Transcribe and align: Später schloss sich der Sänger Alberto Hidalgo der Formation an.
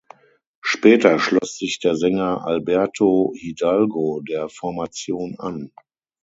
Später 0.61 1.19
schloss 1.19 1.59
sich 1.59 1.77
der 1.79 1.95
Sänger 1.95 2.43
Alberto 2.47 3.31
Hidalgo 3.35 4.21
der 4.27 4.49
Formation 4.49 5.35
an. 5.37 5.71